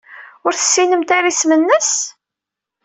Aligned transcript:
Ur 0.45 0.53
tessinemt 0.55 1.09
ara 1.17 1.29
isem-nnes? 1.31 1.91